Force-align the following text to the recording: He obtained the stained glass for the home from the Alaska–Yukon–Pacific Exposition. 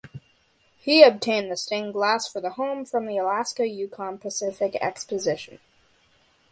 He 0.79 1.03
obtained 1.03 1.51
the 1.51 1.55
stained 1.55 1.93
glass 1.93 2.27
for 2.27 2.41
the 2.41 2.49
home 2.53 2.85
from 2.85 3.05
the 3.05 3.19
Alaska–Yukon–Pacific 3.19 4.75
Exposition. 4.81 5.59